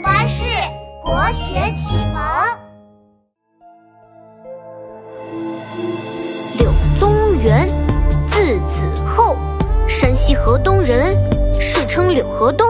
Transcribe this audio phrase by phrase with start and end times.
[0.00, 0.44] 巴士
[1.02, 2.22] 国学启蒙。
[6.58, 7.66] 柳宗元，
[8.28, 9.36] 字子厚，
[9.88, 11.12] 山西河东人，
[11.60, 12.66] 世称柳河东。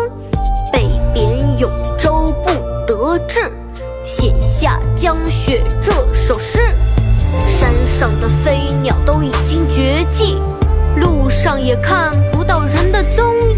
[0.72, 2.50] 被贬永州不
[2.86, 3.50] 得志，
[4.04, 6.60] 写下《江雪》这首诗。
[7.48, 10.38] 山上的飞鸟都已经绝迹，
[10.96, 13.57] 路上也看不到人的踪影。